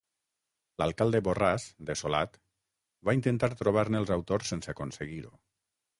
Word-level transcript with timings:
L'alcalde 0.81 1.21
Borràs, 1.27 1.67
dessolat, 1.91 2.39
va 3.11 3.15
intentar 3.19 3.53
trobar-ne 3.61 4.01
els 4.03 4.15
autors 4.17 4.55
sense 4.55 4.73
aconseguir-ho. 4.75 5.35